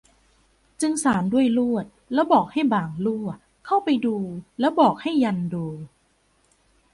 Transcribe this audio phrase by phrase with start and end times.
[0.81, 3.27] จึงสานด้วยลวด แล้วบอกให้บ่างลั่ว
[3.65, 4.17] เข้าไปดู
[4.59, 5.67] แล้วบอกให้ยันดู